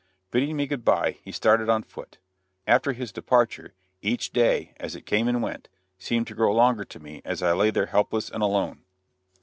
[0.31, 2.17] Bidding me good bye he started on foot.
[2.65, 6.99] After his departure, each day, as it came and went, seemed to grow longer to
[6.99, 8.81] me as I lay there helpless and alone.